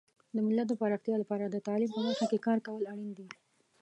[0.35, 3.27] د ملت د پراختیا لپاره د تعلیم په برخه کې کار کول اړین دي.